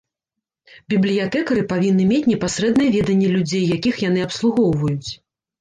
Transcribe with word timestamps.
Бібліятэкары 0.93 1.61
павінны 1.75 2.07
мець 2.11 2.23
непасрэднае 2.33 2.87
веданне 2.97 3.29
людзей, 3.35 3.63
якіх 3.77 3.95
яны 4.09 4.19
абслугоўваюць. 4.31 5.09